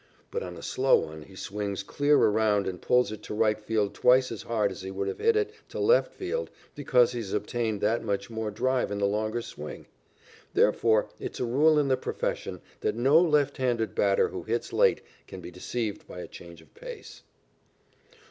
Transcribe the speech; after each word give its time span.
But 0.31 0.41
on 0.41 0.57
a 0.57 0.63
slow 0.63 0.95
one 0.95 1.21
he 1.21 1.35
swings 1.35 1.83
clear 1.83 2.17
around 2.17 2.65
and 2.65 2.81
pulls 2.81 3.11
it 3.11 3.21
to 3.21 3.35
right 3.35 3.61
field 3.61 3.93
twice 3.93 4.31
as 4.31 4.41
hard 4.41 4.71
as 4.71 4.81
he 4.81 4.89
would 4.89 5.07
have 5.07 5.19
hit 5.19 5.35
it 5.35 5.53
to 5.69 5.79
left 5.79 6.11
field 6.11 6.49
because 6.73 7.11
he 7.11 7.19
has 7.19 7.33
obtained 7.33 7.81
that 7.81 8.03
much 8.03 8.27
more 8.27 8.49
drive 8.49 8.89
in 8.89 8.97
the 8.97 9.05
longer 9.05 9.43
swing. 9.43 9.85
Therefore, 10.55 11.09
it 11.19 11.33
is 11.35 11.39
a 11.39 11.45
rule 11.45 11.77
in 11.77 11.87
the 11.87 11.97
profession 11.97 12.61
that 12.79 12.95
no 12.95 13.21
left 13.21 13.57
handed 13.57 13.93
batter 13.93 14.29
who 14.29 14.41
hits 14.41 14.73
late 14.73 15.01
can 15.27 15.39
be 15.39 15.51
deceived 15.51 16.07
by 16.07 16.21
a 16.21 16.27
change 16.27 16.63
of 16.63 16.73
pace. 16.73 17.21